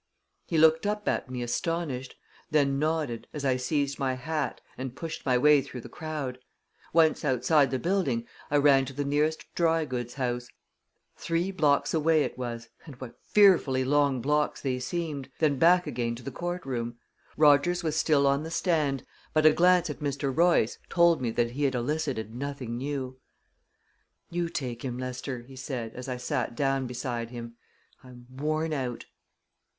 [0.47, 2.15] He looked up at me astonished;
[2.49, 6.39] then nodded, as I seized my hat, and pushed my way through the crowd.
[6.91, 10.47] Once outside the building, I ran to the nearest dry goods house
[11.17, 15.29] three blocks away it was, and what fearfully long blocks they seemed!
[15.37, 16.97] then back again to the courtroom.
[17.37, 20.35] Rogers was still on the stand, but a glance at Mr.
[20.35, 23.19] Royce told me that he had elicited nothing new.
[24.31, 27.55] "You take him, Lester," he said, as I sat down beside him.
[28.03, 29.05] "I'm worn out."